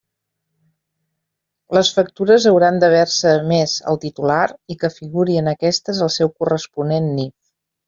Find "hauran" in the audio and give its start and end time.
2.53-2.79